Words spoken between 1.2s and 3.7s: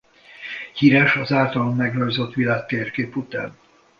általa megrajzolt világtérkép után.